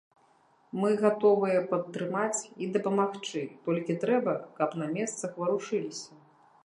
Мы 0.83 0.89
гатовыя 1.01 1.59
падтрымаць 1.73 2.41
і 2.67 2.69
дапамагчы, 2.77 3.43
толькі 3.67 3.99
трэба, 4.05 4.33
каб 4.59 4.69
на 4.85 4.93
месцах 4.99 5.31
варушыліся. 5.43 6.11